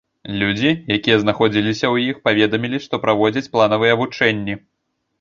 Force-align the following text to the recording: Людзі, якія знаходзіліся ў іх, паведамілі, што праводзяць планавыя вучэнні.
Людзі, 0.43 0.71
якія 0.97 1.17
знаходзіліся 1.25 1.85
ў 1.93 2.15
іх, 2.15 2.23
паведамілі, 2.31 2.83
што 2.89 3.03
праводзяць 3.07 3.49
планавыя 3.55 3.93
вучэнні. 4.05 4.63